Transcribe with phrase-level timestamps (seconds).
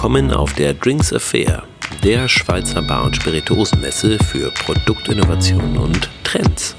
[0.00, 1.64] Willkommen auf der Drinks Affair,
[2.02, 6.74] der Schweizer Bar- und Spirituosenmesse für Produktinnovationen und Trends.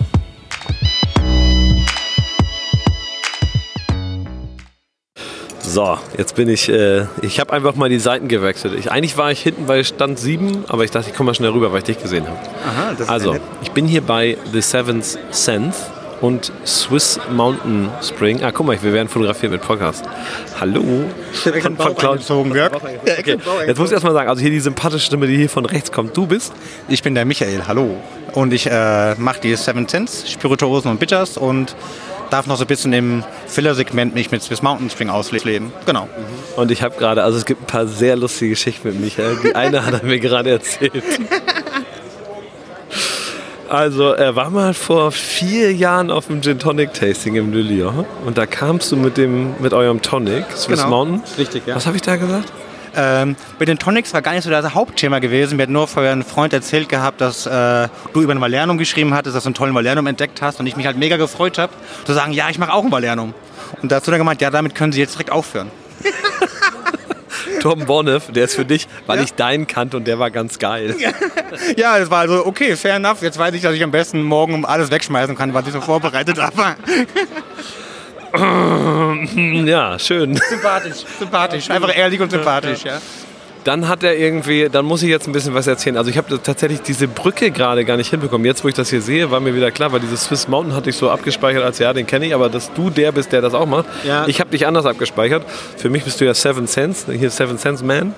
[5.60, 8.74] So, jetzt bin ich, äh, ich habe einfach mal die Seiten gewechselt.
[8.80, 11.52] Ich, eigentlich war ich hinten bei Stand 7, aber ich dachte, ich komme mal schnell
[11.52, 12.40] rüber, weil ich dich gesehen habe.
[12.68, 13.42] Aha, das ist Also, nett.
[13.62, 15.92] ich bin hier bei The Seventh Sense
[16.22, 18.44] und Swiss Mountain Spring.
[18.44, 20.06] Ah, guck mal, wir werden fotografiert mit Podcast.
[20.60, 20.84] Hallo.
[21.44, 22.74] Direkt im Bauch eingezogen, Jörg.
[22.76, 23.38] Okay.
[23.68, 25.92] Jetzt muss ich erst mal sagen, also hier die sympathische Stimme, die hier von rechts
[25.92, 26.16] kommt.
[26.16, 26.54] Du bist?
[26.88, 27.98] Ich bin der Michael, hallo.
[28.34, 31.76] Und ich äh, mache die Seven Cents, Spirituosen und Bitters und
[32.30, 35.74] darf noch so ein bisschen im Filler-Segment mich mit Swiss Mountain Spring ausleben.
[35.86, 36.08] Genau.
[36.56, 39.38] Und ich habe gerade, also es gibt ein paar sehr lustige Geschichten mit Michael.
[39.44, 41.04] Die eine hat er mir gerade erzählt.
[43.72, 48.06] Also, er war mal vor vier Jahren auf dem Gin Tonic Tasting im Le Lion
[48.26, 50.90] und da kamst du mit, dem, mit eurem Tonic, Swiss Genau.
[50.90, 51.24] Mountain.
[51.38, 51.76] Richtig, ja.
[51.76, 52.52] Was habe ich da gesagt?
[52.98, 55.56] Ähm, mit den Tonics war gar nicht so das Hauptthema gewesen.
[55.56, 59.14] Mir hat nur vorher ein Freund erzählt gehabt, dass äh, du über ein Valernum geschrieben
[59.14, 61.72] hattest, dass du einen tollen Valernum entdeckt hast und ich mich halt mega gefreut habe,
[62.04, 63.34] zu sagen, ja, ich mache auch ein Valernum.
[63.82, 65.72] Und dazu dann gemeint, ja, damit können sie jetzt direkt aufhören.
[67.62, 69.24] Tom Bonneff, der ist für dich, weil Ja.
[69.24, 70.96] ich deinen kannte und der war ganz geil.
[71.78, 73.22] Ja, das war also okay, fair enough.
[73.22, 76.40] Jetzt weiß ich, dass ich am besten morgen alles wegschmeißen kann, was ich so vorbereitet
[76.42, 76.76] habe.
[79.66, 80.36] Ja, schön.
[80.50, 81.70] sympathisch, sympathisch.
[81.70, 83.00] Einfach ehrlich und sympathisch, ja.
[83.64, 85.98] Dann hat er irgendwie, dann muss ich jetzt ein bisschen was erzählen.
[85.98, 88.46] Also ich habe tatsächlich diese Brücke gerade gar nicht hinbekommen.
[88.46, 90.90] Jetzt, wo ich das hier sehe, war mir wieder klar, weil dieses Swiss Mountain hatte
[90.90, 93.54] ich so abgespeichert, als ja, den kenne ich, aber dass du der bist, der das
[93.54, 93.86] auch macht.
[94.04, 94.28] Ja.
[94.28, 95.46] Ich habe dich anders abgespeichert.
[95.78, 98.16] Für mich bist du ja Seven Sense, hier Seven Sense Man.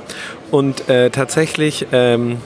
[0.49, 2.38] Und äh, tatsächlich, ähm,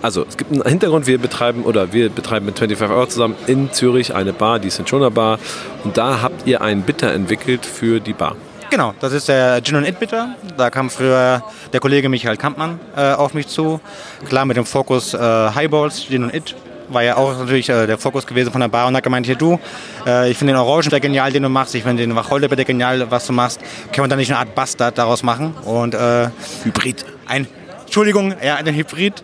[0.00, 3.72] also es gibt einen Hintergrund, wir betreiben oder wir betreiben mit 25 Hour zusammen in
[3.72, 5.38] Zürich eine Bar, die Cinchona Bar.
[5.84, 8.36] Und da habt ihr einen Bitter entwickelt für die Bar.
[8.70, 10.34] Genau, das ist der Gin und It Bitter.
[10.58, 13.80] Da kam früher der Kollege Michael Kampmann äh, auf mich zu.
[14.28, 16.54] Klar mit dem Fokus äh, Highballs, Gin und It.
[16.88, 19.36] War ja auch natürlich äh, der Fokus gewesen von der Bar und hat gemeint, hier
[19.36, 19.58] du,
[20.06, 22.66] äh, ich finde den Orangen der genial, den du machst, ich finde den Wacholder bitte
[22.66, 23.60] genial, was du machst.
[23.92, 25.54] Können wir da nicht eine Art Bastard daraus machen?
[25.64, 26.28] Und äh,
[26.64, 27.06] Hybrid.
[27.26, 27.46] ein,
[27.88, 29.22] Entschuldigung, ja, ein Hybrid.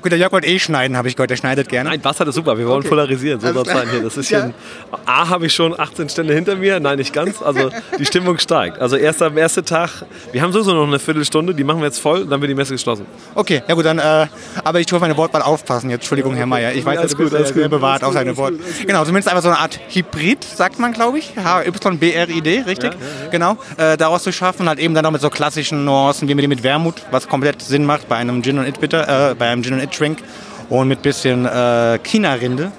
[0.00, 1.90] Gut, der Jörg wollte eh schneiden, habe ich gehört, der schneidet gerne.
[1.90, 2.56] Nein, Bastard ist super.
[2.56, 2.88] Wir wollen Okay.
[2.88, 3.40] polarisieren.
[3.40, 3.82] So Alles soll es klar.
[3.84, 4.02] sein hier.
[4.02, 4.38] Das ist Ja.
[4.38, 4.54] hier ein,
[5.06, 6.78] A habe ich schon 18 Stände hinter mir.
[6.78, 7.42] Nein, nicht ganz.
[7.42, 8.78] Also die Stimmung steigt.
[8.78, 10.04] Also erst am ersten Tag.
[10.30, 11.52] Wir haben sowieso noch eine Viertelstunde.
[11.52, 12.26] Die machen wir jetzt voll.
[12.26, 13.06] Dann wird die Messe geschlossen.
[13.34, 14.28] Okay, ja gut, dann, äh,
[14.62, 16.02] aber ich tue auf meine Wortwahl aufpassen jetzt.
[16.02, 16.72] Entschuldigung, Herr Mayer.
[16.72, 17.70] Ich weiß, Alles gut, alles sehr gut.
[17.72, 18.58] bewahrt auf seine Worte.
[18.86, 21.32] Genau, zumindest einfach so eine Art Hybrid, sagt man, glaube ich.
[21.42, 22.92] H-Y-B-R-I-D, richtig?
[23.30, 26.48] Genau, äh, daraus zu schaffen, halt eben dann auch mit so klassischen Nuancen, wie mit
[26.48, 29.62] mit Wermut, was komplett Sinn macht bei einem Gin und It Bitter, äh, bei einem
[29.62, 30.18] Gin und It Drink
[30.68, 32.72] und mit bisschen äh, China-Rinde.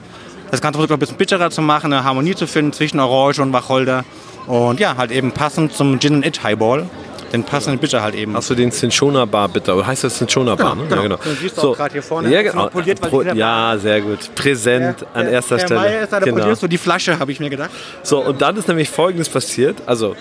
[0.50, 3.54] Das ganze noch ein bisschen bitterer zu machen, eine Harmonie zu finden zwischen Orange und
[3.54, 4.04] Wacholder
[4.48, 6.88] und ja, halt eben passend zum Gin und It Highball.
[7.32, 8.36] Den passenden Bitter halt eben.
[8.36, 9.78] Hast du den Cinchona Bar bitter?
[9.78, 10.76] Oder heißt das Cinchona Bar?
[10.76, 10.90] Genau, ne?
[10.90, 10.96] genau.
[10.98, 11.16] Ja, genau.
[11.24, 12.30] Den siehst du auch gerade hier vorne.
[12.30, 12.68] Ja, genau.
[12.68, 14.36] poliert, Pro- der ja, sehr gut.
[14.36, 15.80] Präsent an Der- erster Herr Stelle.
[15.80, 16.44] Mayer ist da der genau.
[16.44, 17.70] Producer, die Flasche, habe ich mir gedacht.
[18.04, 19.78] So, und dann ist nämlich Folgendes passiert.
[19.86, 20.18] Also,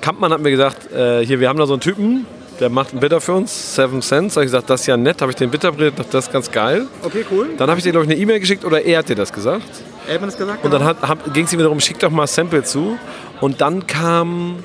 [0.00, 2.26] Kampmann hat mir gesagt, äh, hier, wir haben da so einen Typen,
[2.60, 4.36] der macht einen Bitter für uns, Seven Cents.
[4.36, 5.20] Habe ich gesagt, das ist ja nett.
[5.20, 6.86] Habe ich den Bitter dachte, das ist ganz geil.
[7.02, 7.50] Okay, cool.
[7.56, 9.64] Dann habe ich dir, glaube ich, eine E-Mail geschickt oder er hat dir das gesagt.
[10.06, 10.64] Er hat mir das gesagt.
[10.64, 10.96] Und dann
[11.32, 12.98] ging es ihm wiederum, schick doch mal Sample zu.
[13.40, 14.64] Und dann kamen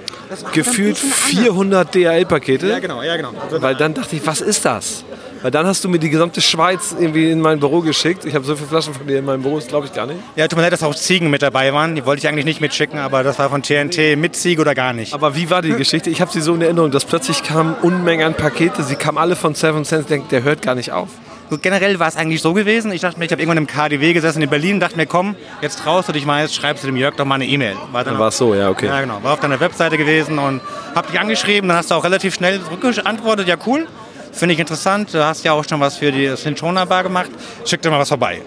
[0.53, 2.67] gefühlt dann ein bisschen 400 DHL-Pakete.
[2.67, 3.31] Ja, genau, ja, genau.
[3.43, 5.03] Also, Weil dann dachte ich, was ist das?
[5.41, 8.25] Weil dann hast du mir die gesamte Schweiz irgendwie in mein Büro geschickt.
[8.25, 10.19] Ich habe so viele Flaschen von dir in meinem Büro, das glaube ich gar nicht.
[10.35, 11.95] ja, tut mir leid, dass auch Ziegen mit dabei waren.
[11.95, 14.93] Die wollte ich eigentlich nicht mitschicken, aber das war von TNT mit Ziege oder gar
[14.93, 15.13] nicht.
[15.13, 16.09] Aber wie war die Geschichte?
[16.11, 18.83] Ich habe sie so in Erinnerung, dass plötzlich kamen Unmengen an Pakete.
[18.83, 20.03] Sie kamen alle von Seven Cents.
[20.03, 21.09] Ich denk, Der hört gar nicht auf.
[21.51, 22.93] Gut, generell war es eigentlich so gewesen.
[22.93, 25.79] Ich dachte mir, ich habe irgendwann im KDW gesessen in Berlin, dachte mir, komm, jetzt
[25.79, 27.75] traust du dich mal, jetzt schreibst du dem Jörg doch mal eine E-Mail.
[27.91, 28.85] War Dann war es so, ja, okay.
[28.85, 29.21] Ja, genau.
[29.21, 30.61] War auf deiner Webseite gewesen und
[30.95, 31.67] hab dich angeschrieben.
[31.67, 33.49] Dann hast du auch relativ schnell zurückgeantwortet.
[33.49, 33.85] Ja, cool.
[34.31, 35.13] Finde ich interessant.
[35.13, 37.31] Du hast ja auch schon was für die Cinchona Bar gemacht.
[37.65, 38.41] Schick dir mal was vorbei.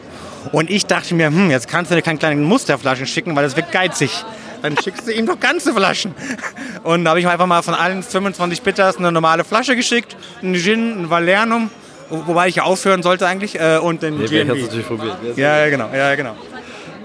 [0.53, 3.54] Und ich dachte mir, hm, jetzt kannst du dir keine kleinen Musterflaschen schicken, weil das
[3.54, 4.25] wird geizig.
[4.62, 6.14] Dann schickst du ihm doch ganze Flaschen.
[6.84, 10.17] Und da habe ich einfach mal von allen 25 Bitters eine normale Flasche geschickt.
[10.43, 11.69] Ein Gin, ein Valernum,
[12.11, 13.59] wobei ich ja aufhören sollte eigentlich.
[13.61, 14.62] äh, Und den Nee, ich es GNB.
[14.62, 15.17] natürlich probiert.
[15.37, 15.89] Ja, ja, genau.
[15.95, 16.35] Ja, genau.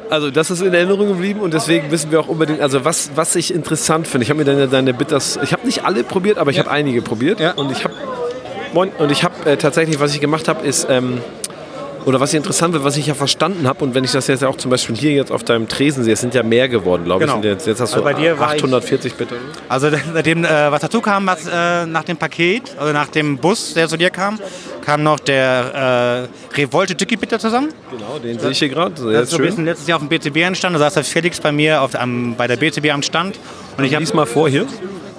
[0.09, 3.35] Also das ist in Erinnerung geblieben und deswegen wissen wir auch unbedingt, also was, was
[3.35, 6.49] ich interessant finde, ich habe mir deine, deine Bitters, ich habe nicht alle probiert, aber
[6.49, 7.51] ich habe einige probiert Ja.
[7.51, 7.93] und ich habe
[8.73, 11.19] und ich habe äh, tatsächlich, was ich gemacht habe, ist, ähm,
[12.05, 14.55] oder was interessant wird, was ich ja verstanden habe und wenn ich das jetzt auch
[14.57, 17.39] zum Beispiel hier jetzt auf deinem Tresen sehe, es sind ja mehr geworden, glaube Genau.
[17.39, 17.43] ich.
[17.45, 19.35] Jetzt, jetzt hast du Also bei dir war ich- 840 Bitte.
[19.67, 23.73] Also seitdem äh, was dazu kam, was äh, nach dem Paket, also nach dem Bus,
[23.73, 24.39] der zu dir kam,
[24.85, 27.69] kam noch der äh, Revolte Tücki Bitter zusammen.
[27.91, 28.95] Genau, den sehe ich hier gerade.
[29.13, 30.79] Das ist so ein bisschen letztes Jahr auf dem BCB entstanden.
[30.79, 33.37] Da saß der Felix bei mir auf, am, bei der BCB am Stand.
[33.77, 34.65] Und ich habe Lies mal vor hier.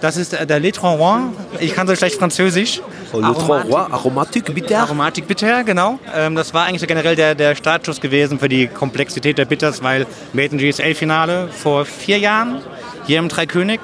[0.00, 1.28] Das ist äh, der Le Trois
[1.60, 2.80] Ich kann so schlecht Französisch.
[3.12, 4.80] Oh, Le Trois Rois, Aromatik bitter.
[4.80, 5.98] Aromatik Bitter, genau.
[6.14, 9.82] Ähm, das war eigentlich so generell der, der Startschuss gewesen für die Komplexität der Bitters,
[9.82, 12.62] weil wir hatten GSL-Finale vor vier Jahren
[13.06, 13.80] hier im Dreikönig.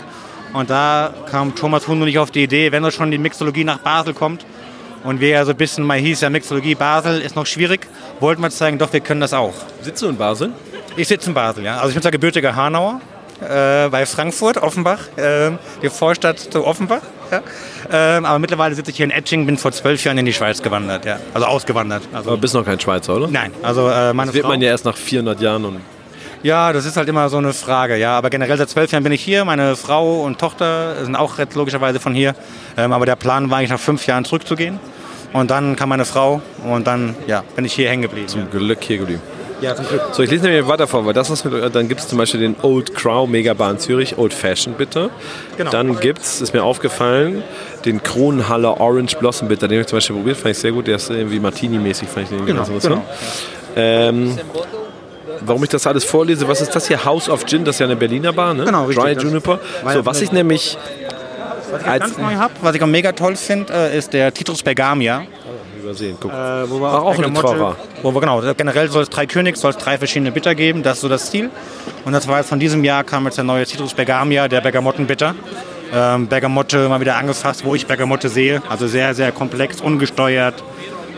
[0.52, 3.78] Und da kam Thomas Hundo nicht auf die Idee, wenn doch schon die Mixologie nach
[3.78, 4.46] Basel kommt
[5.04, 7.86] und wir ja so ein bisschen mal hieß, ja Mixologie Basel ist noch schwierig,
[8.20, 9.54] wollten wir zeigen, doch, wir können das auch.
[9.82, 10.52] Sitzt du in Basel?
[10.96, 11.76] Ich sitze in Basel, ja.
[11.76, 13.00] Also ich bin zwar gebürtiger Hanauer,
[13.40, 15.50] äh, bei Frankfurt, Offenbach, äh,
[15.82, 17.02] die Vorstadt zu Offenbach.
[17.30, 17.42] Ja.
[17.90, 20.62] Ähm, aber mittlerweile sitze ich hier in Etching, bin vor zwölf Jahren in die Schweiz
[20.62, 21.18] gewandert, ja.
[21.34, 22.02] Also ausgewandert.
[22.12, 23.28] Also, Aber bist noch kein Schweizer, oder?
[23.28, 25.80] nein, also äh, meine Das wird Frau, man ja erst nach 400 Jahren und
[26.42, 28.16] Ja, das ist halt immer so eine Frage, ja.
[28.16, 29.44] Aber generell seit zwölf Jahren bin ich hier.
[29.44, 32.34] Meine Frau und Tochter sind auch jetzt logischerweise von hier.
[32.76, 34.78] Ähm, aber der Plan war eigentlich nach fünf Jahren zurückzugehen.
[35.32, 38.28] Und dann kam meine Frau und dann ja, bin ich hier hängen geblieben.
[38.28, 39.20] zum Glück hier geblieben.
[39.60, 40.02] Ja, zum Glück.
[40.12, 42.40] So, ich lese nämlich weiter vor, weil das ist mit, dann gibt es zum Beispiel
[42.40, 45.10] den Old Crow Megabar in Zürich, Old Fashioned Bitter.
[45.56, 45.70] Genau.
[45.70, 47.42] Dann gibt es, ist mir aufgefallen,
[47.84, 49.66] den Kronenhaller Orange Blossom Bitter.
[49.68, 50.86] Den habe ich zum Beispiel probiert, fand ich sehr gut.
[50.86, 53.02] Der ist irgendwie Martini-mäßig, fand ich den Genau, ganz interessant.
[53.76, 54.38] Ähm,
[55.40, 57.04] warum ich das alles vorlese, was ist das hier?
[57.04, 58.64] House of Gin, das ist ja eine Berliner Bar, ne?
[58.64, 59.58] Genau, richtig, Dry Juniper.
[59.92, 60.76] So, was ich nämlich
[61.72, 64.32] Was ich Als- ganz neu habe, was ich auch mega toll finde, äh, ist der
[64.32, 65.22] Titus Bergamia.
[65.86, 66.32] Übersehen, guck.
[66.32, 66.34] Äh,
[66.70, 67.76] wo wir Ach, auch eine Bergamotte- Trauer.
[68.02, 70.94] Wo wir, genau, generell soll es drei König, soll es drei verschiedene Bitter geben, das
[70.98, 71.50] ist so das Ziel.
[72.04, 75.34] Und das war jetzt von diesem Jahr kam jetzt der neue Citrus Bergamia, der Bergamottenbitter.
[75.94, 78.60] Ähm, Bergamotte mal wieder angefasst, wo ich Bergamotte sehe.
[78.68, 80.54] Also sehr, sehr komplex, ungesteuert,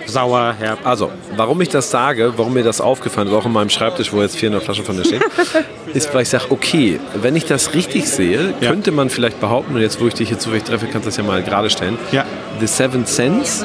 [0.07, 0.79] sauer, herb.
[0.87, 4.21] Also, warum ich das sage, warum mir das aufgefallen ist, auch in meinem Schreibtisch, wo
[4.21, 5.23] jetzt 400 Flaschen von mir stehen,
[5.95, 8.71] ist, weil ich sage, okay, wenn ich das richtig sehe, Ja.
[8.71, 11.17] könnte man vielleicht behaupten, und jetzt, wo ich dich hier zufällig treffe, kannst du das
[11.17, 12.25] ja mal gerade stellen, Ja.
[12.61, 13.65] The Seven Cents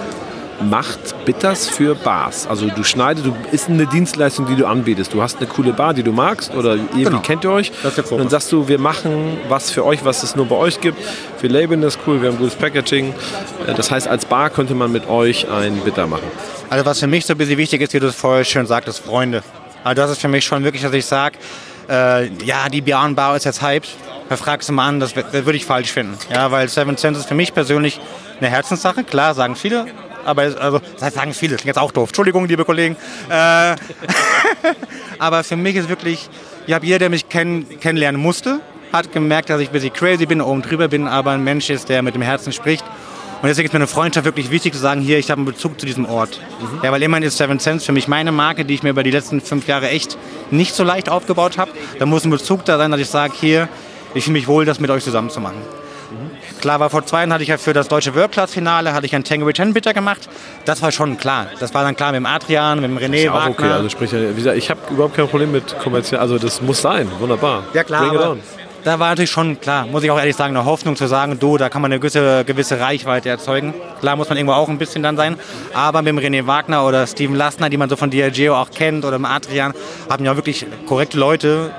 [0.70, 2.48] macht Bitters für Bars.
[2.48, 5.14] Also du schneidest, du ist eine Dienstleistung, die du anbietest.
[5.14, 7.20] Du hast eine coole Bar, die du magst oder irgendwie Genau.
[7.20, 7.72] kennt ihr euch.
[7.84, 10.82] Das und dann sagst du, wir machen was für euch, was es nur bei euch
[10.82, 10.98] gibt.
[11.42, 13.14] Wir labeln das cool, wir haben gutes Packaging.
[13.68, 16.24] Äh, Das heißt, als Bar könnte man mit euch ein Bitter machen.
[16.70, 19.00] Also was für mich so ein bisschen wichtig ist, wie du es vorher schön sagtest,
[19.00, 19.44] Freunde.
[19.84, 21.38] Also das ist für mich schon wirklich, dass ich sage,
[21.90, 23.90] äh, ja, die Björnbau ist jetzt hyped.
[24.30, 26.18] Da fragst du mal an, das, würde ich falsch finden.
[26.34, 28.00] Ja, weil Seven Sense ist für mich persönlich
[28.40, 29.04] eine Herzenssache.
[29.04, 29.86] Klar, sagen viele.
[30.26, 32.10] Aber also, das sagen viele, das klingt jetzt auch doof.
[32.10, 32.96] Entschuldigung, liebe Kollegen.
[33.30, 33.76] Äh,
[35.20, 36.30] aber für mich ist wirklich,
[36.68, 38.60] ich habe jeder, der mich kenn kennenlernen musste,
[38.92, 41.90] hat gemerkt, dass ich ein bisschen crazy bin, oben drüber bin, aber ein Mensch ist,
[41.90, 42.86] der mit dem Herzen spricht.
[43.42, 45.78] Und deswegen ist mir eine Freundschaft wirklich wichtig zu sagen, hier, ich habe einen Bezug
[45.78, 46.40] zu diesem Ort.
[46.82, 49.12] Ja, weil immerhin ist Seven Sense für mich meine Marke, die ich mir über die
[49.12, 50.18] letzten fünf Jahre echt
[50.50, 51.72] nicht so leicht aufgebaut habe.
[52.00, 53.68] Da muss ein Bezug da sein, dass ich sage, hier,
[54.14, 55.58] ich fühle mich wohl, das mit euch zusammen zu machen.
[56.64, 59.06] Klar war vor zwei Jahren hatte ich ja für das deutsche World Class Finale hatte
[59.06, 60.30] ich ein Tango Ten Bitter gemacht.
[60.64, 61.48] Das war schon klar.
[61.60, 63.50] Das war dann klar mit dem Adrian, mit dem René Ja, auch Wagner.
[63.50, 63.72] okay.
[63.74, 66.22] Also sprich, wie gesagt, ich habe überhaupt kein Problem mit kommerziell.
[66.22, 67.12] Also das muss sein.
[67.20, 67.66] Wunderbar.
[67.74, 68.40] Ja klar, Bring it on.
[68.86, 71.58] da war natürlich schon, klar, muss ich auch ehrlich sagen, eine Hoffnung zu sagen, du,
[71.58, 73.74] da kann man eine gewisse, gewisse Reichweite erzeugen.
[74.00, 75.36] Klar muss man irgendwo auch ein bisschen dann sein,
[75.74, 79.04] aber mit dem René Wagner oder Steven Lassner, die man so von Diageo auch kennt,
[79.04, 79.74] oder mit Adrian,
[80.10, 81.72] haben ja wirklich korrekte Leute,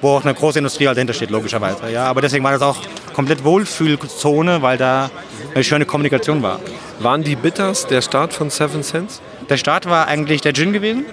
[0.00, 1.88] wo auch eine große Industrie halt dahinter steht, logischerweise.
[1.92, 2.76] Ja, aber deswegen war das auch
[3.18, 5.10] komplett Wohlfühlzone, weil da
[5.52, 6.60] eine schöne Kommunikation war.
[7.00, 9.20] Waren die Bitters der Start von Seven Cents?
[9.50, 11.04] Der Start war eigentlich der Gin gewesen,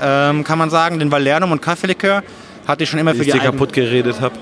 [0.00, 2.22] ähm, kann man sagen, den Valernum und Kaffeelikör
[2.68, 4.36] hatte ich schon immer Wie für ich die dir Eigen- kaputt geredet habe?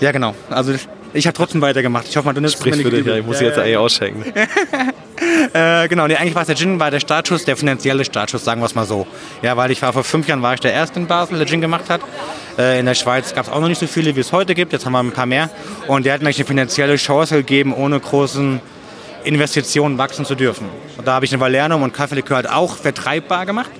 [0.00, 0.34] Ja, genau.
[0.50, 0.74] Also
[1.12, 2.08] ich habe trotzdem weitergemacht.
[2.08, 3.56] Ich hoffe mal, du nimmst es Sprich für nicht dich, ja, ich muss ja, jetzt
[3.56, 3.62] ja.
[3.62, 4.24] eigentlich ausschenken.
[5.52, 8.60] Äh, genau, nee, eigentlich war es der Gin, war der Startschuss, der finanzielle Startschuss, sagen
[8.60, 9.06] wir es mal so.
[9.42, 11.60] Ja, weil ich war vor fünf Jahren war ich der Erste in Basel, der Gin
[11.60, 12.00] gemacht hat.
[12.58, 14.72] Äh, in der Schweiz gab es auch noch nicht so viele, wie es heute gibt.
[14.72, 15.50] Jetzt haben wir ein paar mehr.
[15.86, 18.60] Und der hat mir eine finanzielle Chance gegeben, ohne großen
[19.24, 20.68] Investitionen wachsen zu dürfen.
[20.96, 23.70] Und da habe ich den Valernum und Kaffeelikör halt auch vertreibbar gemacht.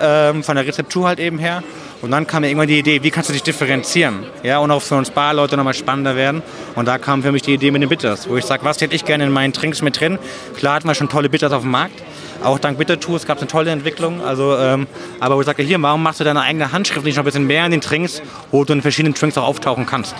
[0.00, 1.62] Ähm, von der Rezeptur halt eben her.
[2.04, 4.26] Und dann kam mir irgendwann die Idee, wie kannst du dich differenzieren?
[4.42, 6.42] Ja, und auch für uns Barleute nochmal spannender werden.
[6.74, 8.94] Und da kam für mich die Idee mit den Bitters, wo ich sage, was hätte
[8.94, 10.18] ich gerne in meinen Trinks mit drin?
[10.54, 12.02] Klar hatten wir schon tolle Bitters auf dem Markt.
[12.42, 14.22] Auch dank Bittertours gab es eine tolle Entwicklung.
[14.22, 14.86] Also, ähm,
[15.18, 17.46] aber wo ich sagte, hier, warum machst du deine eigene Handschrift nicht noch ein bisschen
[17.46, 18.20] mehr in den Trinks,
[18.50, 20.14] wo du in verschiedenen Trinks auch auftauchen kannst?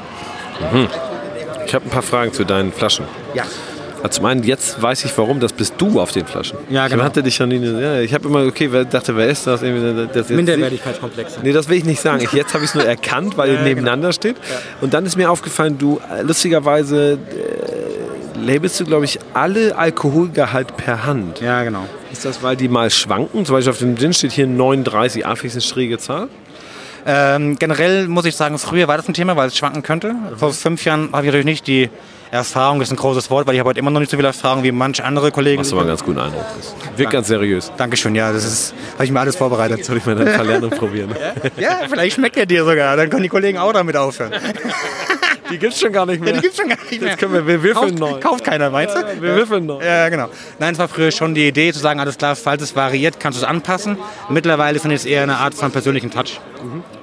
[1.66, 3.04] Ich habe ein paar Fragen zu deinen Flaschen.
[3.34, 3.44] Ja.
[4.04, 6.58] Also zum einen, jetzt weiß ich warum, das bist du auf den Flaschen.
[6.68, 7.00] Ja, genau.
[7.00, 9.62] Ich hatte dich schon nie, ja, ich habe immer, okay, wer dachte, wer ist das?
[9.62, 11.40] Das jetzt Minderwertigkeitskomplexe.
[11.42, 12.22] Nee, das will ich nicht sagen.
[12.22, 14.36] Ich, jetzt habe ich es nur erkannt, weil ihr nebeneinander steht.
[14.82, 20.76] Und dann ist mir aufgefallen, du, äh, lustigerweise, äh, labelst du, glaube ich, alle Alkoholgehalt
[20.76, 21.40] per Hand.
[21.40, 21.86] Ja, genau.
[22.12, 23.46] Ist das, weil die mal schwanken?
[23.46, 25.24] Zum Beispiel auf dem Gin steht hier 39.
[25.24, 26.28] A, finde ich eine schräge Zahl.
[27.06, 30.14] Ähm, generell muss ich sagen, früher war das ein Thema, weil es schwanken könnte.
[30.36, 31.88] Vor fünf Jahren habe ich natürlich nicht die
[32.34, 34.62] Erfahrung, ist ein großes Wort, weil ich habe heute immer noch nicht so viel Erfahrung
[34.62, 35.62] wie manche andere Kollegen.
[35.62, 36.44] Du mal einen ganz guten Eindruck.
[36.56, 37.72] Das wirkt ganz seriös.
[37.76, 39.84] Dankeschön, ja, das ist, habe ich mir alles vorbereitet.
[39.84, 41.14] Soll ich mal deine Verlernung probieren?
[41.56, 44.32] Ja, vielleicht schmeckt er dir sogar, dann können die Kollegen auch damit aufhören.
[45.50, 46.30] Die gibt's schon gar nicht mehr.
[46.30, 47.10] Ja, die gibt's schon gar nicht mehr.
[47.10, 48.20] Jetzt können wir, wir würfeln kauft, neu.
[48.20, 49.00] Kauft keiner, meinst du?
[49.00, 49.84] Ja, wir würfeln neu.
[49.84, 50.28] Ja, genau.
[50.58, 53.38] Nein, es war früher schon die Idee zu sagen, alles klar, falls es variiert, kannst
[53.40, 53.96] du es anpassen.
[54.30, 56.40] Mittlerweile finde ich es eher eine Art von persönlichen Touch.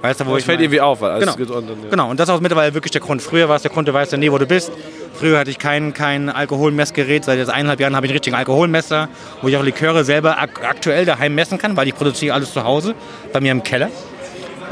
[0.02, 1.38] Weißt du, wo Das ich fällt mein- irgendwie auf, weil alles Genau.
[1.38, 1.90] geht unten, ja.
[1.90, 3.22] Genau, und das ist auch mittlerweile wirklich der Grund.
[3.22, 4.72] Früher war es der Grund, du weißt ja nie, wo du bist.
[5.14, 7.26] Früher hatte ich kein, kein Alkoholmessgerät.
[7.26, 9.10] Seit jetzt eineinhalb Jahren habe ich einen richtigen Alkoholmesser,
[9.42, 12.64] wo ich auch Liköre selber ak aktuell daheim messen kann, weil ich produziere alles zu
[12.64, 12.96] Hause,
[13.34, 13.90] bei mir im Keller.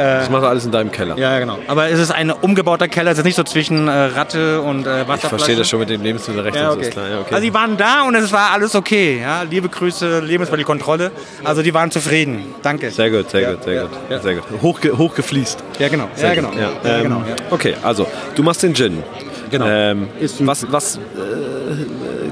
[0.03, 1.17] Das macht er alles in deinem Keller.
[1.17, 1.59] Ja, genau.
[1.67, 5.07] Aber es ist ein umgebauter Keller, es ist nicht so zwischen äh, Ratte und äh,
[5.07, 5.15] Wasserflasche.
[5.25, 6.87] Ich verstehe das schon mit dem Lebensmittelrecht Ja, und so, okay.
[6.87, 7.07] ist klar.
[7.09, 7.33] Ja, okay.
[7.35, 9.19] Also die waren da und es war alles okay.
[9.21, 9.43] Ja?
[9.43, 11.11] Liebe Grüße, Lebensmittelkontrolle.
[11.43, 12.53] Also die waren zufrieden.
[12.61, 12.91] Danke.
[12.91, 13.91] sehr gut, sehr Ja, gut, sehr gut.
[14.09, 14.19] ja.
[14.19, 14.43] Sehr gut.
[14.61, 15.63] Hochge hochgefließt.
[15.79, 16.07] Ja, genau.
[16.15, 16.49] Sehr Ja, genau.
[16.49, 16.59] gut.
[16.59, 16.97] Ja.
[16.97, 17.23] Ähm, genau.
[17.51, 19.03] Okay, also du machst den Gin.
[19.49, 19.65] Genau.
[19.67, 20.99] Ähm, Ist ein- was, was, äh,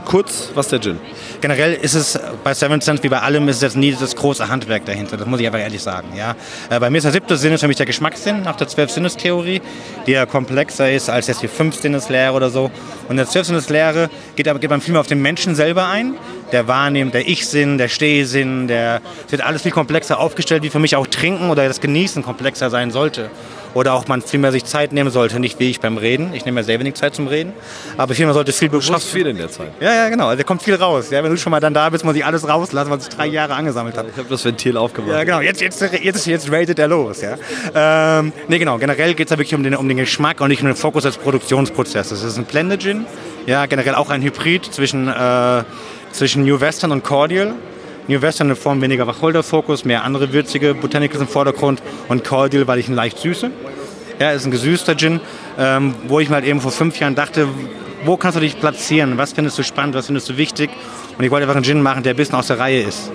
[0.06, 1.00] kurz, was ist der Gin?
[1.42, 4.48] Generell ist es bei Seven Sense wie bei allem ist es jetzt nie das große
[4.48, 5.18] Handwerk dahinter.
[5.18, 6.10] Das muss ich einfach ehrlich sagen.
[6.16, 6.36] Ja?
[6.70, 9.62] Äh, Bei mir ist der siebte Sinn ist für mich der Geschmackssinn nach der Zwölf-Sinnes-Theorie,
[10.06, 12.66] die ja komplexer ist als jetzt die Fünf-Sinnes-Lehre oder so.
[12.66, 16.16] Und in der Zwölf-Sinnes-Lehre geht, aber- geht man viel mehr auf den Menschen selber ein.
[16.52, 20.80] Der Wahrnehmen, der Ich-Sinn, der Steh-Sinn, der es wird alles viel komplexer aufgestellt, wie für
[20.80, 23.30] mich auch Trinken oder das Genießen komplexer sein sollte.
[23.74, 26.34] Oder auch man viel mehr sich Zeit nehmen sollte, nicht wie ich beim Reden.
[26.34, 27.54] Ich nehme ja sehr wenig Zeit zum Reden.
[27.98, 29.72] Aber viel mehr sollte viel Du bewusst schaffst viel in der Zeit.
[29.80, 30.28] ja, ja, genau.
[30.28, 31.10] Also, da kommt viel raus.
[31.12, 33.28] Ja, wenn du schon mal dann da bist, muss ich alles rauslassen, was ich drei
[33.28, 34.10] Jahre angesammelt habe.
[34.10, 35.12] Ich habe das Ventil aufgemacht.
[35.12, 35.42] Ja, genau.
[35.42, 37.22] Jetzt, jetzt, jetzt, jetzt ratet er los.
[37.22, 37.38] Ja.
[38.20, 38.78] Ähm, nee, genau.
[38.78, 41.04] Generell geht es da wirklich um den, um den Geschmack und nicht um den Fokus
[41.04, 42.20] des Produktionsprozesses.
[42.24, 43.06] Es ist ein Blended Gin.
[43.46, 45.64] Ja, generell auch ein Hybrid zwischen, äh,
[46.12, 47.54] zwischen New Western und Cordial.
[48.08, 52.80] New Western in Form weniger Wacholderfokus, mehr andere würzige Botanicals im Vordergrund und Cordial, weil
[52.80, 53.52] ich ihn leicht süße.
[54.20, 55.20] Ja, ist ein gesüßter Gin,
[55.60, 57.48] ähm, wo ich mir halt eben vor fünf Jahren dachte,
[58.06, 59.18] wo kannst du dich platzieren?
[59.18, 59.96] Was findest du spannend?
[59.96, 60.70] Was findest du wichtig?
[61.18, 63.12] Und ich wollte einfach einen Gin machen, der ein bisschen aus der Reihe ist.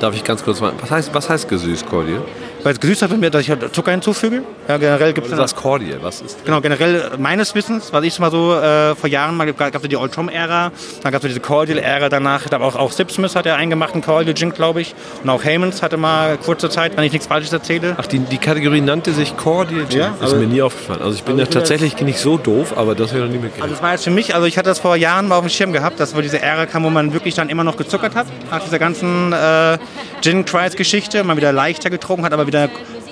[0.00, 0.72] Darf ich ganz kurz mal.
[0.80, 2.22] Was heißt, was heißt gesüßt, Cordial?
[2.62, 4.42] Weil es gesüßt hat bei mir, dass ich Zucker hinzufüge.
[4.68, 6.44] Ja, generell gibt es sagst Cordial, was ist?
[6.44, 9.88] Genau, generell meines Wissens, was ich mal so äh, vor Jahren mal gab, gab es
[9.88, 10.70] die Old Tom Ära,
[11.02, 14.00] dann gab es diese Cordial Ära danach, aber auch, auch Sipsmith hat ja einen gemachten
[14.00, 17.52] Cordial Gin, glaube ich, und auch Haymans hatte mal kurze Zeit, wenn ich nichts Falsches
[17.52, 17.96] erzähle.
[17.98, 19.98] Ach, die, die Kategorie nannte sich Cordial Gin.
[20.00, 21.02] Ja, ist aber- mir nie aufgefallen.
[21.02, 23.38] Also ich bin Aber ja tatsächlich nicht so doof, aber das habe ich noch nie
[23.38, 23.62] mitgekriegt.
[23.62, 25.50] Also das war jetzt für mich, also ich hatte das vor Jahren mal auf dem
[25.50, 28.26] Schirm gehabt, dass wohl diese Ära kam, wo man wirklich dann immer noch gezuckert hat,
[28.50, 29.78] nach dieser ganzen äh,
[30.20, 32.51] Gin Trials Geschichte, man wieder leichter getrunken hat, aber wieder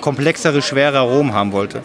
[0.01, 1.81] komplexere, schwere Aromen haben wollte.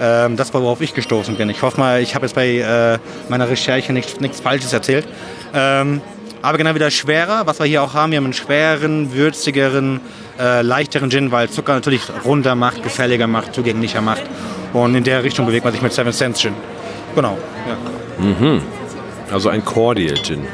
[0.00, 1.50] Ähm, das war, worauf ich gestoßen bin.
[1.50, 2.98] Ich hoffe mal, ich habe jetzt bei äh,
[3.28, 5.06] meiner Recherche nichts, nichts Falsches erzählt.
[5.54, 6.00] Ähm,
[6.40, 8.12] aber genau wieder schwerer, was wir hier auch haben.
[8.12, 10.00] Wir haben einen schweren, würzigeren,
[10.38, 14.22] äh, leichteren Gin, weil Zucker natürlich runder macht, gefälliger macht, zugänglicher macht.
[14.72, 16.54] Und in der Richtung bewegt man sich mit Seven Cents Gin.
[17.14, 17.36] Genau.
[17.66, 17.76] Ja.
[19.32, 20.46] Also ein Cordial Gin.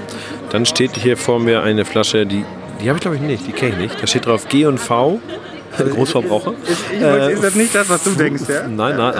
[0.50, 2.44] Dann steht hier vor mir eine Flasche, die,
[2.80, 4.02] die habe ich glaube ich nicht, die kenne ich nicht.
[4.02, 5.20] Da steht drauf G und V,
[5.76, 6.54] Großverbraucher.
[7.00, 8.66] Äh, ist das nicht das, was du denkst, ja?
[8.66, 9.14] Nein, nein,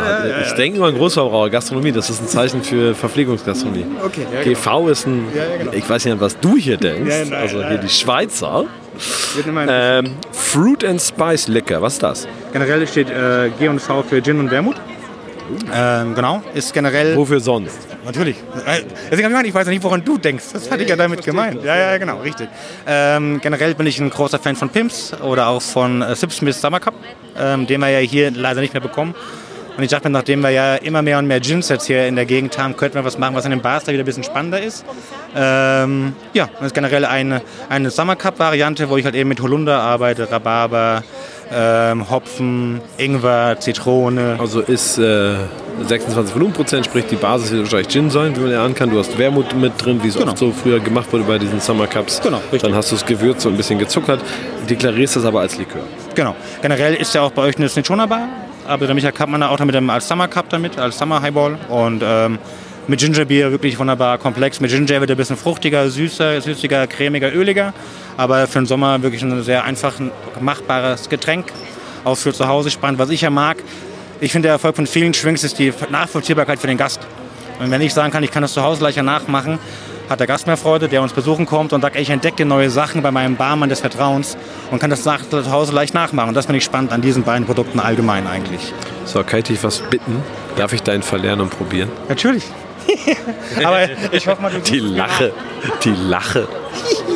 [0.45, 3.87] ich denke immer an Großverbraucher, Gastronomie, das ist ein Zeichen für Verpflegungsgastronomie.
[4.05, 5.27] Okay, ja, GV ist ein,
[5.59, 5.73] genau.
[5.73, 8.67] ich weiß nicht, was du hier denkst, Ja, nein, also hier die Schweizer.
[9.67, 12.29] Ähm, Fruit and Spice Liquor, was ist das?
[12.53, 14.77] generell steht äh, G und V für Gin und Wermut.
[15.75, 17.17] Ähm, genau, ist generell.
[17.17, 17.79] Wofür sonst?
[18.05, 18.37] Natürlich.
[18.67, 20.45] Äh, Deswegen habe ich ich weiß ja nicht, woran du denkst.
[20.53, 21.63] Das hatte ich ja damit gemeint.
[21.63, 22.49] Ja, ja, genau, richtig.
[22.87, 26.81] Ähm, generell bin ich ein großer Fan von Pimps oder auch von äh, Sipsmith Summer
[26.81, 26.95] Cup,
[27.39, 29.15] ähm, den wir ja hier leider nicht mehr bekommen.
[29.77, 32.15] Und ich dachte mir, nachdem wir ja immer mehr und mehr Gins jetzt hier in
[32.15, 34.23] der Gegend haben, könnten wir was machen, was in den Bars da wieder ein bisschen
[34.23, 34.85] spannender ist.
[35.35, 39.81] Ähm, ja, das ist generell eine, eine Summer Cup-Variante, wo ich halt eben mit Holunder
[39.81, 41.03] arbeite, Rhabarber,
[41.53, 44.37] ähm, Hopfen, Ingwer, Zitrone.
[44.39, 45.35] Also ist äh,
[45.87, 48.91] 26 Volumenprozent, sprich die Basis wird wahrscheinlich Gin sein, wie man lernen kann.
[48.91, 50.29] Du hast Wermut mit drin, wie es Genau.
[50.29, 52.21] oft so früher gemacht wurde bei diesen Summer Cups.
[52.23, 52.63] Genau, richtig.
[52.63, 54.21] Dann hast du es gewürzt so ein bisschen gezuckert,
[54.69, 55.83] deklarierst das aber als Likör.
[56.15, 56.35] Genau.
[56.63, 58.29] Generell ist ja auch bei euch eine Cinchona Bar.
[58.67, 61.59] Aber der Michael Kappmann auch damit dem, als Summer Cup damit, als Summer Highball.
[61.69, 62.39] Und ähm,
[62.87, 64.61] mit Gingerbier wirklich wunderbar komplex.
[64.61, 67.73] Mit Ginger wird er ein bisschen fruchtiger, süßer, süßiger, cremiger, öliger.
[68.17, 69.95] Aber für den Sommer wirklich ein sehr einfach
[70.41, 71.47] machbares Getränk.
[72.05, 72.99] Auch für zu Hause spannend.
[72.99, 73.57] Was ich ja mag,
[74.21, 77.01] ich finde, der Erfolg von vielen Schwings ist die Nachvollziehbarkeit für den Gast.
[77.61, 79.59] Und wenn ich sagen kann, ich kann das zu Hause leichter nachmachen,
[80.11, 82.69] hat der Gast mehr Freude, der uns besuchen kommt und sagt, ey, ich entdecke neue
[82.69, 84.37] Sachen bei meinem Barmann des Vertrauens
[84.71, 86.29] und kann das nach- zu Hause leicht nachmachen.
[86.29, 88.73] Und das finde ich spannend an diesen beiden Produkten allgemein eigentlich.
[89.07, 90.23] So, kann ich dich was bitten?
[90.57, 91.89] Darf ich deinen verlernen und probieren?
[92.09, 92.45] Natürlich.
[93.65, 95.33] Aber ich hoffe mal, du Die Lache,
[95.85, 96.47] die Lache.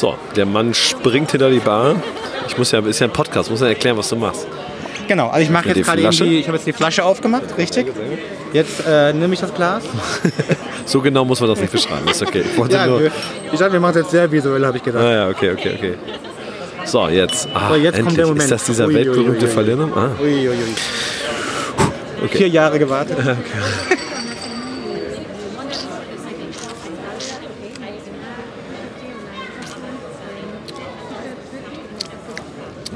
[0.00, 1.94] So, der Mann springt hinter die Bar.
[2.48, 4.46] Ich muss ja, ist ja ein Podcast, muss ja erklären, was du machst.
[5.06, 7.86] Genau, also ich mache jetzt gerade eben die, ich habe jetzt die Flasche aufgemacht, richtig?
[8.54, 9.82] Jetzt äh, nehme ich das Glas.
[10.86, 12.42] So genau muss man das nicht beschreiben, ist okay.
[12.50, 13.00] Ich wollte Ja, nur.
[13.02, 13.12] wir-
[13.52, 15.04] ich dachte, wir machen es jetzt sehr visuell, habe ich gedacht.
[15.04, 15.94] Ah ja, okay, okay, okay.
[16.84, 17.46] So, jetzt.
[17.54, 18.04] Ah, So, jetzt endlich.
[18.06, 18.42] kommt der Moment.
[18.44, 19.46] Ist das dieser Ui, weltberühmte.
[19.46, 19.88] Verlierer?
[19.94, 20.08] Ah.
[20.20, 20.54] Ui, ui.
[22.24, 22.38] Okay.
[22.38, 23.16] Vier Jahre gewartet.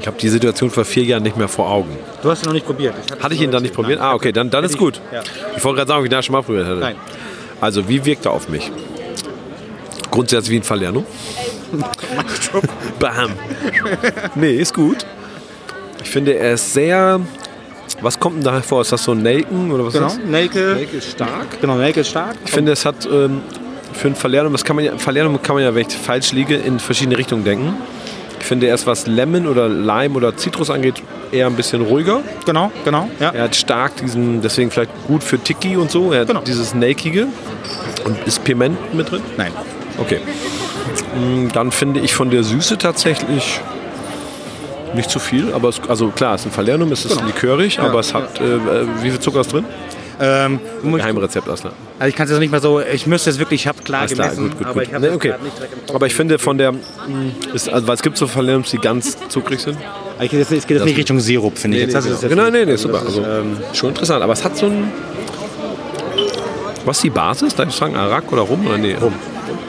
[0.05, 1.97] Ich habe die Situation vor vier Jahren nicht mehr vor Augen.
[2.21, 2.93] Du hast ihn noch nicht probiert.
[3.19, 3.99] Hatte ich ihn dann nicht probiert?
[3.99, 5.01] Ah, okay, dann, dann ist gut.
[5.11, 5.23] Ja.
[5.57, 6.79] Ich wollte gerade sagen, ob ich da schon mal probiert hätte.
[6.79, 6.95] Nein.
[7.59, 8.71] Also, wie wirkt er auf mich?
[10.11, 11.03] Grundsätzlich wie ein Falerno.
[12.99, 13.31] Bam.
[14.35, 15.07] Nee, ist gut.
[16.03, 17.19] Ich finde, er ist sehr.
[18.01, 18.81] Was kommt denn da hervor?
[18.81, 20.23] Ist das so ein Nelken oder was Genau, ist das?
[20.23, 20.73] Nelke.
[20.75, 21.59] Nelke ist stark.
[21.59, 22.35] Genau, Nelke ist stark.
[22.45, 23.41] Ich finde, es hat ähm,
[23.93, 26.57] für ein Falernum, das kann man ja, Falernum kann man ja, wenn ich falsch liege,
[26.57, 27.73] in verschiedene Richtungen denken.
[28.45, 32.21] Ich finde erst, was Lemon oder Lime oder Zitrus angeht, eher ein bisschen ruhiger.
[32.45, 33.09] Genau, genau.
[33.19, 33.31] Ja.
[33.31, 36.11] Er hat stark diesen, deswegen vielleicht gut für Tiki und so.
[36.13, 36.41] Er hat Genau.
[36.41, 37.25] dieses Nakige.
[38.03, 39.23] Und ist Piment mit drin?
[39.35, 39.51] Nein.
[39.97, 40.19] Okay.
[41.15, 43.61] Mm, Dann finde ich von der Süße tatsächlich
[44.93, 45.51] nicht zu viel.
[45.51, 48.43] Aber es, also klar, es ist ein Falernum, es ist likörig, aber es hat, äh,
[48.43, 48.59] äh,
[49.01, 49.65] wie viel Zucker ist drin?
[50.19, 51.73] Ähm, Geheimrezept, Aslan.
[51.99, 54.01] also ich kann es jetzt nicht mehr so, ich müsste es wirklich, ich habe klar
[54.01, 54.83] Alles klar, gemessen, gut, gut, aber gut.
[54.87, 55.33] ich habe Nee, das okay.
[55.43, 55.95] nicht direkt im Kopf.
[55.95, 56.77] Aber ich finde von der, mm,
[57.53, 59.77] ist, also, weil es gibt so Falernums, die ganz zuckrig sind.
[60.21, 61.83] Ich jetzt, es geht jetzt nicht Richtung Sirup, finde ich.
[61.83, 61.93] jetzt.
[61.95, 62.93] Das ist jetzt genau, nee, nee, super.
[63.03, 64.23] das ist, Also, ähm, schon interessant.
[64.23, 64.91] Aber es hat so ein.
[66.85, 67.55] Was ist die Basis?
[67.55, 68.65] Darf ich sagen, Arak oder Rum?
[68.65, 68.95] Oder nee?
[68.95, 69.13] Rum.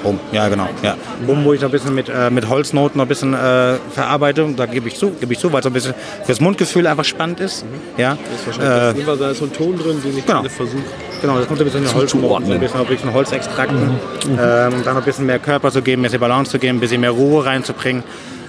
[0.05, 0.69] Rum, ja genau.
[0.83, 0.97] Ja.
[1.27, 4.47] Rum, wo ich noch ein bisschen mit, äh, mit Holznoten noch ein bisschen äh, verarbeite,
[4.57, 7.05] da gebe ich zu, gebe ich zu, weil es so ein bisschen fürs Mundgefühl einfach
[7.05, 7.65] spannend ist.
[7.97, 8.13] Ja.
[8.13, 10.43] Äh, Da ist so ein Ton drin, den ich Genau.
[10.45, 10.83] versuche.
[11.21, 14.85] genau, das kommt ein bisschen in Holznoten, so ein bisschen, ein bisschen Holzextrakten, ähm, um
[14.85, 17.01] dann noch ein bisschen mehr Körper zu geben, ein bisschen Balance zu geben, ein bisschen
[17.01, 18.03] mehr Ruhe reinzubringen.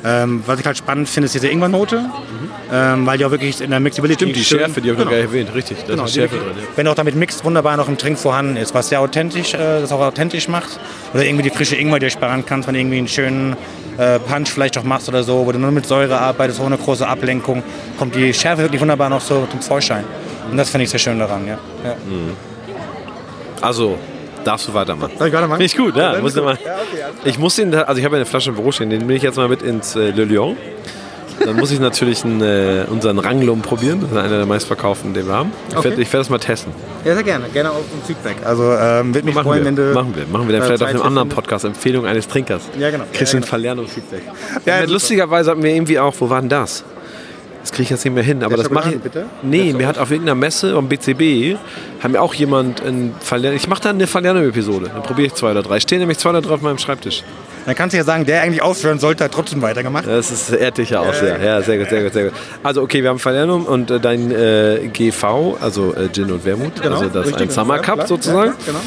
[0.06, 2.06] Ähm, was ich halt spannend finde, ist diese Ingwernote,
[2.72, 5.12] ähm, weil die auch wirklich in der Mixability Stimmt, die Schärfe, die habe ich noch
[5.12, 5.12] genau.
[5.12, 5.56] gar nicht erwähnt.
[5.56, 6.48] Richtig, da Genau, ist Schärfe drin.
[6.56, 6.64] Ja.
[6.76, 9.92] Wenn auch damit mixt, wunderbar noch im Trink vorhanden ist, was sehr authentisch, äh, das
[9.92, 10.80] auch authentisch macht.
[11.14, 13.56] Oder irgendwie die frische Ingwer, die du sparen kannst, wenn du irgendwie einen schönen
[13.98, 17.08] äh, Punch vielleicht auch machst oder so, wo du nur mit Säure arbeitest, ohne große
[17.08, 17.64] Ablenkung,
[17.98, 20.04] kommt die Schärfe wirklich wunderbar noch so zum Vorschein.
[20.50, 21.58] Und das finde ich sehr schön daran, ja.
[21.84, 21.96] ja.
[23.62, 23.98] Also,
[24.48, 25.12] darfst du weitermachen.
[25.18, 25.58] Soll ich weitermachen?
[25.60, 26.20] Finde ich gut, ja.
[26.22, 26.44] Muss gut.
[26.44, 26.58] mal.
[27.26, 29.22] Ich muss den, also ich habe ja eine Flasche im Büro stehen, den nehme ich
[29.24, 30.58] jetzt mal mit ins äh, Le Lion.
[31.46, 34.00] Dann muss ich natürlich einen, äh, unseren Ranglum probieren.
[34.02, 35.52] Das ist einer der meistverkauften, den wir haben.
[35.70, 35.90] Ich Okay.
[35.92, 36.74] werde ich werd das mal testen.
[37.06, 37.46] Ja, sehr gerne.
[37.54, 38.38] Gerne auch um Feedback.
[38.44, 39.94] Also ähm, wird mich Machen freuen, wir, wenn du...
[39.94, 40.26] machen wir.
[40.26, 41.30] Machen wir dann äh, vielleicht auf einem anderen.
[41.30, 41.64] Podcast.
[41.66, 42.64] Empfehlung eines Trinkers.
[42.80, 43.04] Ja, genau.
[43.14, 44.24] Kriegst Ja, du ein Falerno-Feedback.
[44.26, 44.32] Ja,
[44.74, 44.94] Ja, super.
[44.94, 46.84] lustigerweise hatten wir irgendwie auch, wo war denn das?
[47.68, 49.00] Das kriege ich jetzt nicht mehr hin, aber Der das mache ich.
[49.02, 49.26] Bitte?
[49.42, 51.58] Nee, mir hat auf irgendeiner Messe am BCB
[52.02, 53.58] haben mir auch jemand ein Falerno.
[53.58, 54.90] Ich mache da eine Falerno-Episode.
[54.94, 55.82] Dann probiere ich zwei oder drei.
[55.82, 57.26] Stehen nämlich zwei oder drei auf meinem Schreibtisch.
[57.66, 60.08] Dann kannst du ja sagen, der eigentlich aufhören sollte, hat trotzdem weitergemacht.
[60.08, 61.44] Das ist ehrt dich ja auch sehr.
[61.44, 62.34] Ja, sehr gut, sehr gut, sehr gut.
[62.64, 66.82] Also okay, wir haben Falernum und äh, dein äh, GV, also äh, Gin und Wermut,
[66.82, 67.50] Genau, also das ist ein.
[67.50, 68.52] Summer Cup sozusagen.
[68.52, 68.80] Ja, genau.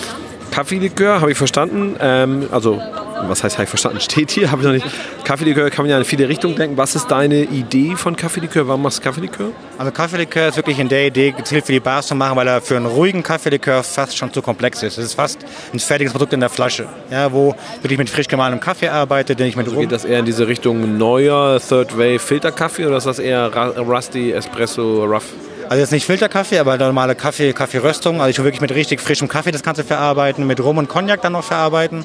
[0.53, 1.97] Kaffeelikör habe ich verstanden.
[2.01, 2.81] Ähm, also,
[3.29, 4.01] was heißt, habe ich verstanden?
[4.01, 4.87] Steht hier, habe ich noch nicht.
[5.25, 6.77] Kaffeelikör kann man ja in viele Richtungen denken.
[6.77, 8.67] Was ist deine Idee von Kaffeelikör?
[8.67, 9.51] Warum machst du Kaffeelikör?
[9.79, 12.61] Also Kaffeelikör ist wirklich in der Idee gezielt für die Bars zu machen, weil er
[12.61, 14.99] für einen ruhigen Kaffeelikör fast schon zu komplex ist.
[14.99, 15.39] Es ist fast
[15.73, 19.47] ein fertiges Produkt in der Flasche, ja, wo wirklich mit frisch gemahlenem Kaffee arbeite, den
[19.47, 19.81] ich mit Rum...
[19.81, 24.33] Geht das eher in diese Richtung neuer Third Wave Filterkaffee oder ist das eher Rusty,
[24.33, 25.25] Espresso, Rough?
[25.71, 28.21] Also jetzt nicht Filterkaffee, aber normale Kaffee, Kaffeeröstung.
[28.21, 31.23] Also ich will wirklich mit richtig frischem Kaffee das Ganze verarbeiten, mit Rum und Cognac
[31.23, 32.05] dann noch verarbeiten.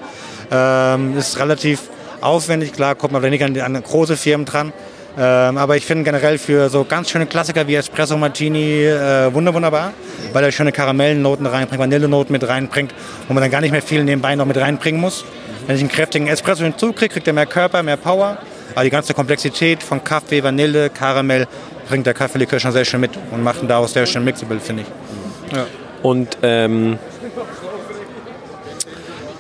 [0.51, 1.89] Ähm, ist relativ
[2.21, 4.71] aufwendig, klar, kommt man nicht an, an große Firmen dran.
[5.17, 9.51] Ähm, aber ich finde generell für so ganz schöne Klassiker wie Espresso Martini äh, wunder
[9.51, 9.93] wunderbar,
[10.31, 12.93] weil er schöne Karamellennoten reinbringt, Vanillenoten mit reinbringt,
[13.27, 15.25] wo man dann gar nicht mehr viel nebenbei noch mit reinbringen muss.
[15.65, 18.37] Wenn ich einen kräftigen Espresso hinzukriege, kriegt er mehr Körper, mehr Power.
[18.75, 21.47] Aber die ganze Komplexität von Kaffee, Vanille, Karamell
[21.87, 24.83] bringt der Kaffeelikör schon sehr schön mit und macht ihn daraus sehr schön mixable, finde
[24.83, 25.57] ich.
[26.01, 26.97] Und ähm,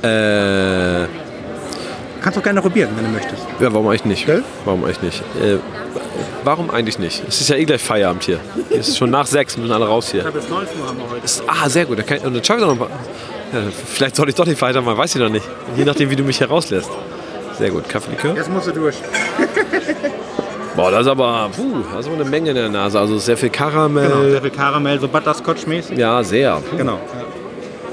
[0.01, 1.05] äh,
[2.21, 3.43] Kannst du gerne probieren, wenn du möchtest.
[3.59, 4.25] ja, warum eigentlich nicht?
[4.25, 4.43] Gell?
[4.65, 5.21] Warum eigentlich nicht?
[5.39, 5.57] Äh,
[6.43, 7.23] warum eigentlich nicht?
[7.27, 8.39] Es ist ja eh gleich Feierabend hier.
[8.71, 10.23] Es ist schon nach sechs, müssen alle raus hier.
[10.23, 11.23] Bis 19 Uhr haben wir heute.
[11.23, 11.99] Ist, ah, sehr gut.
[11.99, 12.99] Dann kann, und dann schaffe ich doch noch ein paar.
[13.53, 15.45] Ja, vielleicht soll ich doch nicht weitermachen, weiß ich noch nicht.
[15.77, 16.89] Je nachdem, wie du mich hier rauslässt.
[17.59, 17.87] Sehr gut.
[17.87, 18.35] Kaffeelikör?
[18.35, 18.95] Jetzt musst du durch.
[20.75, 22.99] Boah, das ist aber, puh, das ist aber eine Menge in der Nase.
[22.99, 24.09] Also sehr viel Karamell.
[24.09, 25.97] Genau, sehr viel Karamell, so Butterscotch-mäßig.
[25.97, 26.57] Ja, sehr.
[26.69, 26.77] Puh.
[26.77, 26.99] Genau.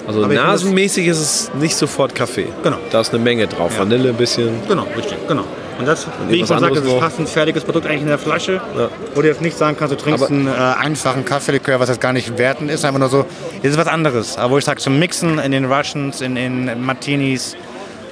[0.07, 2.49] Also Aber nasenmäßig ist es nicht sofort Kaffee.
[2.65, 2.79] Genau.
[2.91, 3.79] Da ist eine Menge drauf.
[3.79, 4.51] Vanille ein bisschen.
[4.67, 5.45] Genau, richtig, genau.
[5.79, 8.19] Und das, wie ich schon sagte, das ist fast ein fertiges Produkt eigentlich in der
[8.19, 8.61] Flasche.
[8.77, 8.89] Ja.
[9.15, 12.01] Wo du jetzt nicht sagen kannst, du trinkst Aber- einen äh, einfachen Kaffeelikör, was jetzt
[12.01, 13.25] gar nicht wertend ist, einfach nur so,
[13.63, 14.37] das ist was anderes.
[14.39, 17.57] Aber wo ich sage, zum Mixen in den Russians, in den Martinis,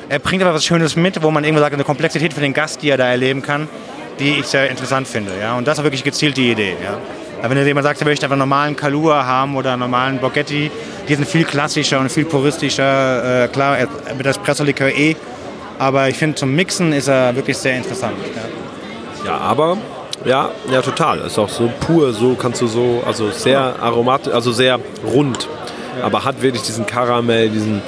[0.08, 2.82] er bringt aber was Schönes mit, wo man irgendwie sagt, eine Komplexität für den Gast,
[2.82, 3.68] die er da erleben kann,
[4.20, 5.32] die ich sehr interessant finde.
[5.40, 5.56] Ja?
[5.56, 6.76] Und das ist wirklich gezielt die Idee.
[6.82, 6.98] Ja?
[7.40, 10.18] Aber wenn jetzt jemand sagt, er möchte einfach einen normalen Kalua haben oder einen normalen
[10.18, 10.70] Bocchetti,
[11.08, 13.44] die sind viel klassischer und viel puristischer.
[13.44, 15.16] Äh, klar, er- mit Espresso-Likör eh.
[15.78, 18.14] Aber ich finde, zum Mixen ist er wirklich sehr interessant.
[19.24, 19.30] Ja.
[19.32, 19.76] Ja, aber
[20.26, 21.20] Ja, ja, total.
[21.20, 25.48] Ist auch so pur, so kannst du so, also sehr aromatisch, also sehr rund.
[26.02, 27.80] Aber hat wirklich diesen Karamell, diesen,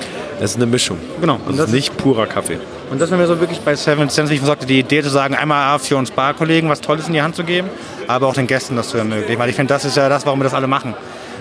[0.43, 0.99] es ist eine Mischung.
[1.21, 1.39] Genau.
[1.47, 2.59] Und das ist nicht purer Kaffee.
[2.91, 5.09] Und das war mir so wirklich bei Seven Cents, wie ich sagte, die Idee zu
[5.09, 7.69] sagen, einmal für uns Barkollegen was Tolles in die Hand zu geben,
[8.09, 9.39] aber auch den Gästen das zu ermöglichen.
[9.39, 10.95] Weil ich finde, das ist ja das, warum wir das alle machen.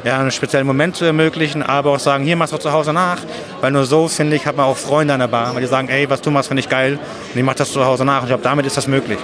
[0.03, 3.17] Ja, einen speziellen Moment zu ermöglichen, aber auch sagen, hier machst du zu Hause nach.
[3.59, 5.89] Weil nur so, finde ich, hat man auch Freunde an der Bar, weil die sagen,
[5.89, 6.99] ey, was du machst, finde ich geil.
[7.33, 8.17] Und ich mach das zu Hause nach.
[8.17, 9.17] Und ich glaube, damit ist das möglich.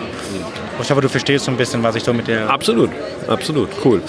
[0.78, 2.50] Und ich hoffe, du verstehst so ein bisschen, was ich so mit der...
[2.50, 2.90] Absolut,
[3.28, 4.02] absolut, cool.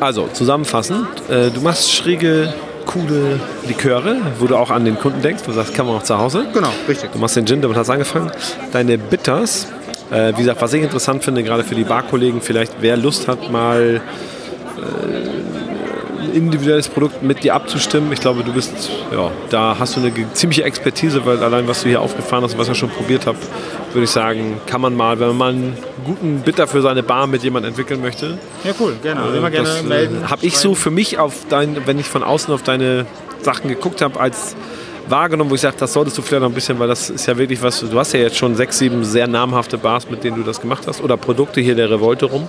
[0.00, 2.52] Also, zusammenfassend, äh, du machst schräge,
[2.92, 6.02] coole Liköre, wo du auch an den Kunden denkst, wo du sagst, kann man auch
[6.02, 6.46] zu Hause.
[6.52, 7.10] Genau, richtig.
[7.12, 8.30] Du machst den Gin, damit hast du angefangen.
[8.72, 9.68] Deine Bitters,
[10.10, 13.50] äh, wie gesagt, was ich interessant finde, gerade für die Barkollegen, vielleicht wer Lust hat,
[13.50, 14.00] mal
[14.76, 15.51] äh,
[16.22, 18.12] ein individuelles Produkt mit dir abzustimmen.
[18.12, 18.72] Ich glaube, du bist,
[19.12, 22.58] ja, da hast du eine ziemliche Expertise, weil allein was du hier aufgefahren hast und
[22.58, 23.38] was ich schon probiert habe,
[23.92, 27.26] würde ich sagen, kann man mal, wenn man mal einen guten Bitter für seine Bar
[27.26, 29.20] mit jemandem entwickeln möchte, Ja, cool, gerne.
[29.22, 30.30] Also immer gerne das melden.
[30.30, 33.06] habe ich so für mich auf dein, wenn ich von außen auf deine
[33.42, 34.54] Sachen geguckt habe, als
[35.08, 37.36] wahrgenommen, wo ich sage, das solltest du vielleicht noch ein bisschen, weil das ist ja
[37.36, 40.42] wirklich was, du hast ja jetzt schon sechs, sieben sehr namhafte Bars, mit denen du
[40.42, 42.46] das gemacht hast, oder Produkte hier der Revolte rum.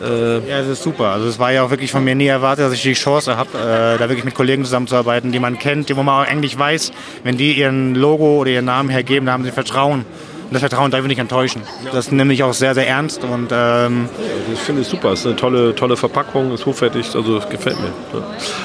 [0.00, 1.06] Ja, das ist super.
[1.06, 3.50] Also es war ja auch wirklich von mir nie erwartet, dass ich die Chance habe,
[3.58, 6.92] äh, da wirklich mit Kollegen zusammenzuarbeiten, die man kennt, die wo man auch eigentlich weiß,
[7.24, 10.04] wenn die ihren Logo oder ihren Namen hergeben, da haben sie Vertrauen.
[10.50, 11.62] Und das Vertrauen darf ich nicht enttäuschen.
[11.92, 15.20] Das nehme ich auch sehr, sehr ernst und ähm, Also ich finde es super, es
[15.20, 17.92] ist eine tolle, tolle Verpackung, ist hochwertig, also gefällt mir.
[18.18, 18.24] Ja.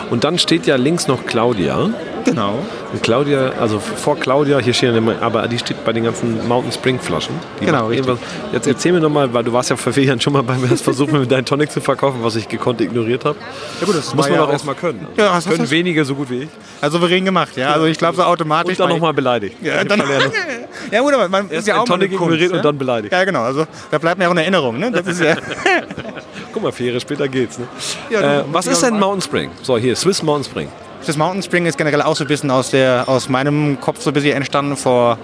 [0.09, 1.89] Und dann steht ja links noch Claudia.
[2.23, 2.59] genau.
[2.93, 6.71] Und Claudia, also vor Claudia, hier stehen immer, aber die steht bei den ganzen Mountain
[6.71, 7.33] Spring Flaschen.
[7.59, 10.55] Genau, Jetzt erzähl mir nochmal, weil du warst ja vor vier Jahren schon mal bei
[10.55, 13.37] mir, hast versucht, mir mit deinen Tonic zu verkaufen, was ich gekonnt ignoriert habe.
[13.81, 15.07] Ja, gut, das Muss man ja doch auch- erstmal können.
[15.17, 16.49] Ja, das hast können wenige so gut wie ich.
[16.81, 17.71] Also souverän gemacht, ja.
[17.73, 18.71] Also ich glaube so automatisch.
[18.73, 19.57] Und dann nochmal beleidigt.
[19.63, 20.03] Ja, dann,
[20.91, 22.57] ja gut, aber man ist Erst ja auch mal eine Tonic Kunst, ja?
[22.57, 23.13] und dann beleidigt.
[23.13, 23.41] Ja, genau.
[23.41, 24.79] Also da bleibt mir auch eine Erinnerung.
[24.79, 24.91] Ne?
[24.91, 25.35] Das ist ja,
[26.53, 27.57] Guck mal, vier Jahre später geht's.
[27.57, 27.67] Ne?
[28.11, 29.49] Ja, äh, was ist denn Mountain Spring?
[29.63, 30.67] So, hier, Swiss Mountain Spring.
[31.05, 34.11] das Mountain Spring ist generell auch so ein bisschen aus, der, aus meinem Kopf so
[34.11, 35.17] ein bisschen entstanden vor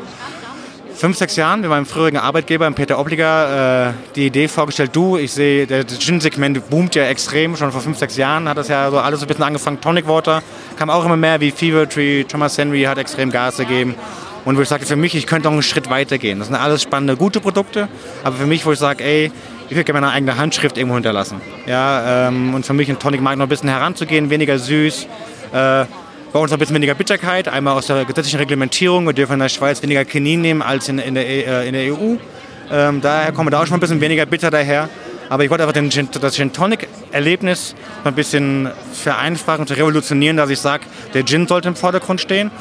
[0.96, 5.32] fünf, sechs Jahren mit meinem früheren Arbeitgeber, Peter Obliger, äh, die Idee vorgestellt, du, ich
[5.32, 8.98] sehe, das Gin-Segment boomt ja extrem, schon vor fünf, sechs Jahren hat das ja so
[8.98, 10.44] alles so ein bisschen angefangen, Tonic Water,
[10.78, 13.96] kam auch immer mehr wie Fever Tree, Thomas Henry hat extrem Gas gegeben
[14.46, 16.40] und wo ich sagte, für mich, ich könnte auch einen Schritt weiter gehen.
[16.40, 17.88] Das sind alles spannende, gute Produkte,
[18.24, 19.32] aber für mich, wo ich sage, ey,
[19.70, 21.42] ich will gerne meine eigene Handschrift irgendwo hinterlassen.
[21.68, 25.08] Ja, ähm, und für mich in Tonic Markt noch ein bisschen heranzugehen, weniger süß,
[25.52, 25.86] äh,
[26.32, 29.06] bei uns noch ein bisschen weniger Bitterkeit, einmal aus der gesetzlichen Reglementierung.
[29.06, 31.94] Wir dürfen in der Schweiz weniger Kinin nehmen als in, in, der, äh, in der
[31.94, 32.16] EU.
[32.72, 34.90] Ähm, daher kommen wir da auch schon ein bisschen weniger bitter daher.
[35.30, 40.50] Aber ich wollte einfach den das Gin Tonic Erlebnis ein bisschen vereinfachen, zu revolutionieren, dass
[40.50, 42.52] ich sage, der Gin sollte im Vordergrund stehen.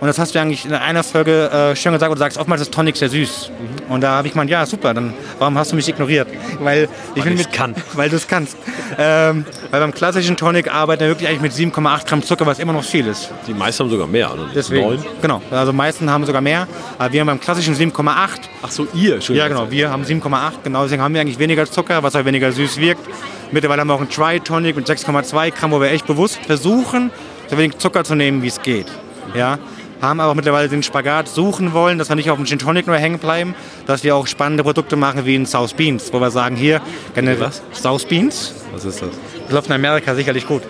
[0.00, 2.62] Und das hast du eigentlich in einer Folge äh, schön gesagt, wo du sagst, oftmals
[2.62, 3.50] ist Tonic sehr süß.
[3.90, 6.26] Und da habe ich gemeint, ja super, dann warum hast du mich ignoriert?
[6.58, 7.74] Weil ich will ich's mit, kann.
[7.92, 8.56] Weil du es kannst.
[8.98, 12.72] ähm, weil beim klassischen Tonic arbeiten wir wirklich eigentlich mit 7,8 Gramm Zucker, was immer
[12.72, 13.30] noch viel ist.
[13.46, 14.46] Die meisten haben sogar mehr, oder?
[14.54, 14.86] Deswegen.
[14.86, 15.04] Neun?
[15.20, 15.42] Genau.
[15.50, 16.66] Also meisten haben sogar mehr.
[16.98, 18.28] Aber wir haben beim klassischen 7,8.
[18.62, 19.48] Ach so, ihr, Entschuldigung.
[19.50, 19.70] Ja, genau.
[19.70, 20.52] Wir haben 7,8.
[20.64, 20.82] Genau.
[20.84, 23.02] Deswegen haben wir eigentlich weniger Zucker, was auch weniger süß wirkt.
[23.52, 27.10] Mittlerweile haben wir auch einen Dry Tonic mit 6,2 Gramm, wo wir echt bewusst versuchen,
[27.48, 28.86] so wenig Zucker zu nehmen, wie es geht.
[29.34, 29.58] Ja.
[30.00, 32.86] Haben aber auch mittlerweile den Spagat suchen wollen, dass wir nicht auf dem Gin Tonic
[32.86, 33.54] nur hängen bleiben,
[33.86, 36.80] dass wir auch spannende Produkte machen wie in South Beans, wo wir sagen, hier,
[37.14, 37.62] gerne Was?
[37.72, 39.10] South Beans, Was ist das?
[39.44, 40.62] das läuft in Amerika sicherlich gut.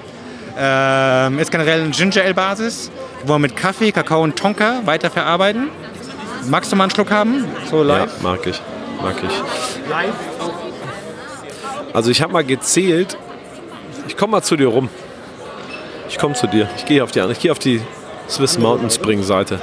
[0.59, 2.91] Ähm, ist generell eine Ginger Ale Basis,
[3.25, 5.69] wo wir mit Kaffee, Kakao und Tonka weiterverarbeiten.
[6.49, 7.45] Magst du mal einen Schluck haben?
[7.71, 8.21] So Ja, live?
[8.23, 8.61] mag ich.
[9.01, 9.89] Mag ich.
[9.89, 10.15] Live.
[11.93, 13.17] Also ich habe mal gezählt.
[14.09, 14.89] Ich komme mal zu dir rum.
[16.09, 16.69] Ich komme zu dir.
[16.77, 17.33] Ich gehe auf die andere.
[17.35, 17.81] Ich gehe auf die
[18.31, 19.59] Swiss Mountain Spring Seite.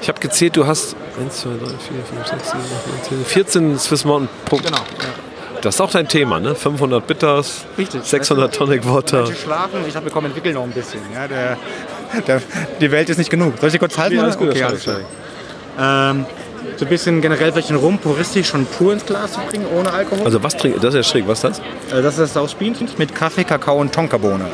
[0.00, 3.24] Ich habe gezählt, du hast 1, 2, 3, 4, 5, 6, 7, 8, 9, 10,
[3.24, 4.68] 14 Swiss Mountain Punkte.
[4.68, 4.82] Genau.
[5.62, 6.56] Das ist auch dein Thema, ne?
[6.56, 8.02] 500 Bitters, Richtig.
[8.02, 9.22] 600 Tonic Water.
[9.22, 11.00] Manche schlafen, ich glaube, wir kommen entwickeln noch ein bisschen.
[11.14, 11.56] Ja, der,
[12.26, 12.42] der,
[12.80, 13.54] die Welt ist nicht genug.
[13.58, 14.16] Soll ich dir kurz halten?
[14.16, 14.84] Ja, alles gut, okay, alles.
[15.78, 16.26] Ähm,
[16.76, 19.92] so ein bisschen generell vielleicht einen Rum puristisch schon pur ins Glas zu bringen, ohne
[19.92, 20.24] Alkohol.
[20.24, 21.96] Also was trinkt, das ist ja schräg, was ist das?
[21.96, 24.46] Äh, das ist South Beans mit Kaffee, Kakao und Tonkabohne.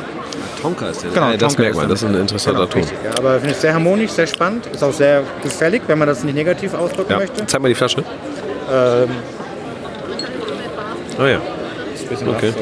[0.61, 1.11] Tonka ist der.
[1.11, 2.81] Genau, ja, das Tonka merkt man, das ist ein interessanter Genau, Ton.
[2.81, 4.65] richtig, Ja, aber finde ich sehr harmonisch, sehr spannend.
[4.67, 7.17] Ist auch sehr gefällig, wenn man das nicht negativ ausdrücken Ja.
[7.19, 7.45] möchte.
[7.47, 7.99] Zeig mal die Flasche.
[8.71, 9.09] Ähm,
[11.17, 11.41] Ah ja.
[12.09, 12.53] bisschen Okay.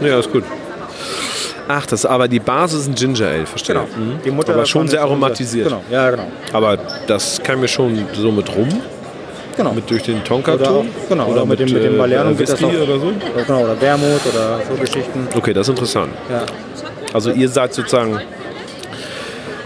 [0.00, 0.08] was.
[0.08, 0.44] Ja, ist gut.
[1.66, 3.74] Ach, das aber die Basis ist ein Ginger Ale, verstehe.
[3.74, 3.86] Genau.
[3.96, 4.18] Mhm.
[4.24, 5.68] Die Mutter aber schon sehr ist aromatisiert.
[5.68, 6.26] Genau, ja, genau.
[6.52, 6.76] Aber
[7.06, 8.68] das kann mir schon so mit rum,
[9.56, 9.72] genau.
[9.72, 10.66] mit durch den oder Tonka-Ton.
[10.90, 12.82] auch, genau, oder mit dem, mit dem äh, Valerianum geht das Whisky auch.
[12.82, 13.12] oder so.
[13.46, 15.26] Genau, oder Wermut oder so Geschichten.
[15.34, 16.12] Okay, das ist interessant.
[16.30, 16.44] Ja.
[17.14, 18.20] Also ihr seid sozusagen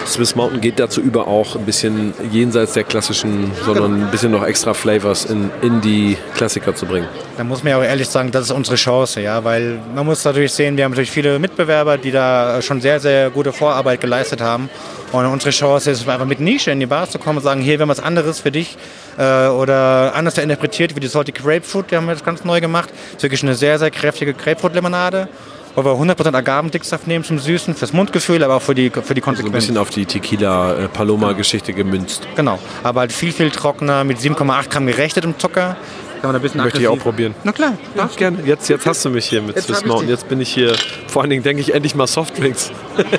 [0.06, 4.44] Swiss Mountain geht dazu über auch ein bisschen jenseits der klassischen, sondern ein bisschen noch
[4.44, 7.08] extra Flavors in, in die Klassiker zu bringen.
[7.37, 10.24] Da muss man ja auch ehrlich sagen, das ist unsere Chance, ja, weil man muss
[10.24, 14.40] natürlich sehen, wir haben natürlich viele Mitbewerber, die da schon sehr, sehr gute Vorarbeit geleistet
[14.42, 14.68] haben.
[15.12, 17.78] Und unsere Chance ist einfach mit Nische in die Bar zu kommen und sagen, hier,
[17.78, 18.76] wir haben was anderes für dich
[19.18, 22.90] äh, oder anders interpretiert, wie die Salty Grapefruit, die haben wir jetzt ganz neu gemacht.
[22.90, 25.28] Das ist wirklich eine sehr, sehr kräftige Grapefruit-Limonade
[25.74, 29.20] wo wir 100% Agavendicksaft nehmen zum Süßen, fürs Mundgefühl, aber auch für die, für die
[29.20, 29.52] Konsequenz.
[29.52, 32.26] So ein bisschen auf die Tequila-Paloma-Geschichte gemünzt.
[32.37, 35.76] Genau, aber halt viel, viel trockener, mit 7,8 Gramm gerechnet im Zucker.
[36.20, 37.35] Kann man ein bisschen Möchte ich auch probieren.
[37.44, 37.74] Na klar.
[37.96, 38.38] Ja, gerne.
[38.44, 40.09] Jetzt, jetzt hast du mich hier mit jetzt Swiss Mountain.
[40.09, 40.74] Jetzt bin ich hier.
[41.07, 42.72] Vor allen Dingen denke ich endlich mal Softdrinks.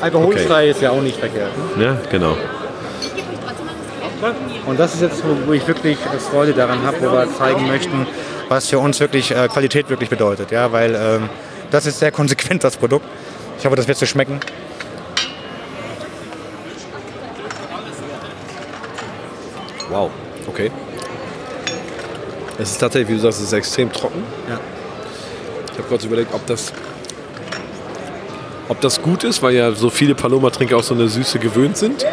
[0.00, 0.70] Alkoholfrei okay.
[0.70, 1.50] ist ja auch nicht verkehrt.
[1.76, 1.84] Ne?
[1.84, 2.36] Ja, genau.
[4.66, 5.98] Und das ist jetzt, wo ich wirklich
[6.30, 8.06] Freude daran habe, wo wir zeigen möchten,
[8.48, 10.50] was für uns wirklich äh, Qualität wirklich bedeutet.
[10.50, 11.28] Ja, weil ähm,
[11.70, 13.06] das ist sehr konsequent, das Produkt.
[13.58, 14.40] Ich hoffe, das wird so schmecken.
[19.88, 20.10] Wow,
[20.46, 20.70] okay.
[22.58, 24.22] Es ist tatsächlich, wie du sagst, es ist extrem trocken.
[24.48, 24.58] Ja.
[25.72, 26.72] Ich habe kurz überlegt, ob das,
[28.68, 32.06] ob das gut ist, weil ja so viele Paloma-Trinker auch so eine Süße gewöhnt sind.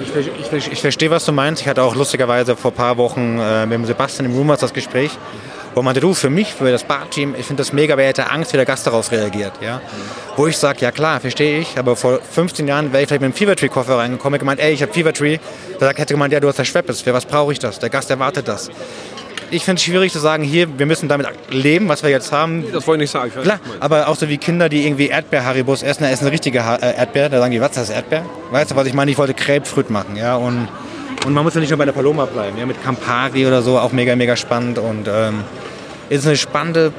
[0.00, 1.62] Ich, ich, ich, verstehe, was du meinst.
[1.62, 4.72] Ich hatte auch lustigerweise vor ein paar Wochen äh, mit dem Sebastian im Rumors das
[4.72, 5.10] Gespräch
[5.78, 8.52] wo man du, für mich, für das Barteam, ich finde das mega, wer hätte Angst,
[8.52, 9.52] wie der Gast darauf reagiert.
[9.60, 9.76] Ja?
[9.76, 9.80] Mhm.
[10.36, 13.28] Wo ich sage, ja klar, verstehe ich, aber vor 15 Jahren wäre ich vielleicht mit
[13.28, 15.38] einem Fevertree-Koffer reingekommen und gemeint, ey, ich habe Fevertree.
[15.78, 17.78] Da hätte gemeint, ja, du hast das Schweppes, für was brauche ich das?
[17.78, 18.70] Der Gast erwartet das.
[19.52, 22.64] Ich finde es schwierig zu sagen, hier, wir müssen damit leben, was wir jetzt haben.
[22.72, 23.30] Das wollte ich nicht sagen.
[23.40, 26.96] Klar, aber auch so wie Kinder, die irgendwie Erdbeer-Haribos essen, da essen eine richtige äh,
[26.96, 28.26] Erdbeer, da sagen die, was ist das, Erdbeer?
[28.50, 29.12] Weißt du, was ich meine?
[29.12, 30.66] Ich wollte Grapefruit machen, ja, und,
[31.24, 33.78] und man muss ja nicht nur bei der Paloma bleiben, ja, mit Campari oder so,
[33.78, 35.44] auch mega, mega spannend und ähm,
[36.08, 36.92] ist eine spannende,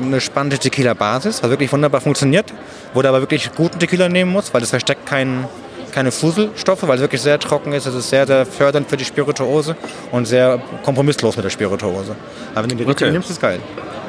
[0.00, 2.52] eine spannende Tequila-Basis, was wirklich wunderbar funktioniert,
[2.94, 5.46] wo du aber wirklich guten Tequila nehmen muss, weil es versteckt keinen
[5.92, 7.86] keine Fuselstoffe, weil es wirklich sehr trocken ist.
[7.86, 9.76] Es ist sehr, sehr fördernd für die Spirituose
[10.10, 12.16] und sehr kompromisslos mit der Spirituose.
[12.54, 13.10] Aber wenn du die okay.
[13.10, 13.60] nimmst, ist es geil.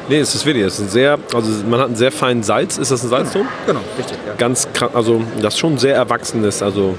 [0.10, 0.66] Nee, es ist wirklich.
[0.66, 2.78] Es ist sehr, also man hat einen sehr feinen Salz.
[2.78, 3.48] Ist das ein Salzton?
[3.68, 4.18] Genau, richtig.
[4.26, 4.34] Ja.
[4.38, 6.64] Ganz, also das schon sehr erwachsen ist.
[6.64, 6.98] Also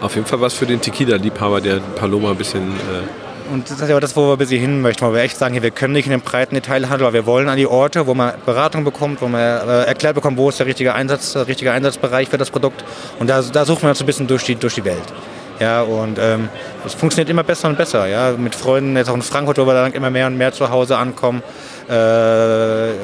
[0.00, 3.88] auf jeden Fall was für den Tequila-Liebhaber, der Paloma ein bisschen äh, und das ist
[3.88, 6.06] ja das, wo wir ein bisschen hin möchten, wo wir echt sagen, wir können nicht
[6.06, 9.28] in den breiten Detailhandel, aber wir wollen an die Orte, wo man Beratung bekommt, wo
[9.28, 12.84] man äh, erklärt bekommt, wo ist der richtige Einsatz, der richtige Einsatzbereich für das Produkt.
[13.18, 15.12] Und da, da suchen wir uns ein bisschen durch die, durch die Welt.
[15.60, 16.48] Ja, und ähm,
[16.86, 18.06] es funktioniert immer besser und besser.
[18.06, 20.70] Ja, mit Freunden, jetzt auch in Frankfurt, wo wir dann immer mehr und mehr zu
[20.70, 21.42] Hause ankommen.
[21.88, 21.92] Äh,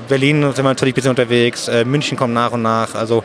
[0.09, 1.69] Berlin sind wir natürlich ein bisschen unterwegs.
[1.69, 2.95] Äh, München kommt nach und nach.
[2.95, 3.25] Also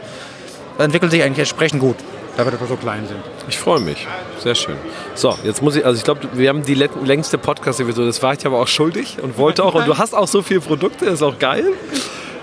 [0.80, 1.98] entwickelt sich eigentlich entsprechend gut
[2.46, 3.20] dass wir so klein sind.
[3.48, 4.08] Ich freue mich.
[4.40, 4.76] Sehr schön.
[5.16, 8.08] So, jetzt muss ich, also ich glaube, wir haben die längste Podcast-Episode.
[8.08, 9.76] Das war ich aber auch schuldig und wollte auch.
[9.76, 11.66] Und du hast auch so viele Produkte, ist auch geil.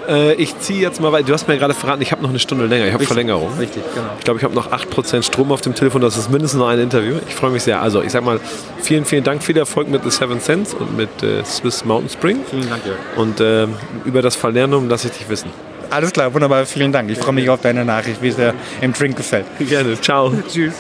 [0.09, 1.27] Äh, ich ziehe jetzt mal weiter.
[1.27, 2.87] Du hast mir gerade verraten, ich habe noch eine Stunde länger.
[2.87, 3.51] Ich habe Verlängerung.
[3.59, 4.11] Richtig, genau.
[4.19, 6.01] Ich glaube, ich habe noch 8% Strom auf dem Telefon.
[6.01, 7.17] Das ist mindestens noch ein Interview.
[7.29, 7.81] Ich freue mich sehr.
[7.81, 8.41] Also, ich sag mal,
[8.81, 9.43] vielen, vielen Dank.
[9.43, 12.39] Viel Erfolg mit The Seven Cents und mit äh, Swiss Mountain Spring.
[12.49, 12.99] Vielen Dank, Jörg.
[13.17, 13.67] Und äh,
[14.05, 15.51] über das Falernum lasse ich dich wissen.
[15.91, 17.11] Alles klar, wunderbar, vielen Dank.
[17.11, 19.47] Ich freue mich auf deine Nachricht, wie es dir im Drink gefällt.
[19.59, 20.33] Gerne, ciao.
[20.49, 20.75] Tschüss.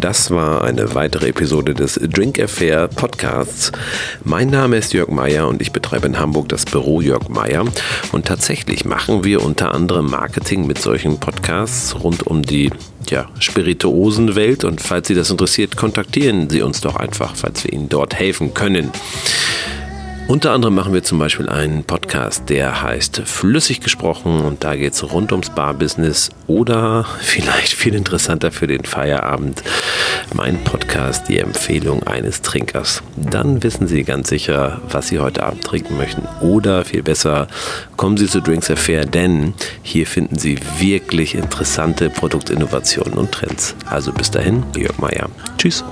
[0.00, 3.72] Das war eine weitere Episode des Drink Affair Podcasts.
[4.22, 7.64] Mein Name ist Jörg Meier und ich betreibe in Hamburg das Büro Jörg Meier.
[8.12, 12.70] Und tatsächlich machen wir unter anderem Marketing mit solchen Podcasts rund um die
[13.10, 14.62] ja, Spirituosenwelt.
[14.62, 18.54] Und falls Sie das interessiert, kontaktieren Sie uns doch einfach, falls wir Ihnen dort helfen
[18.54, 18.92] können.
[20.28, 24.92] Unter anderem machen wir zum Beispiel einen Podcast, der heißt Flüssig gesprochen und da geht
[24.92, 29.62] es rund ums Barbusiness oder vielleicht viel interessanter für den Feierabend,
[30.34, 33.02] mein Podcast, die Empfehlung eines Trinkers.
[33.16, 37.48] Dann wissen Sie ganz sicher, was Sie heute Abend trinken möchten oder viel besser,
[37.96, 43.74] kommen Sie zu Drinks Affair, denn hier finden Sie wirklich interessante Produktinnovationen und Trends.
[43.86, 45.30] Also bis dahin, Jörg Meier.
[45.56, 45.82] Tschüss.